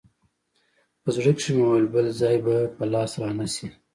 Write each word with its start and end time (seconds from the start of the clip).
په 1.01 1.09
زړه 1.15 1.31
کښې 1.37 1.51
مې 1.55 1.63
وويل 1.65 1.85
بل 1.93 2.05
ځاى 2.19 2.37
به 2.45 2.55
په 2.77 2.83
لاس 2.93 3.11
را 3.21 3.29
نه 3.39 3.45
سې. 3.53 3.67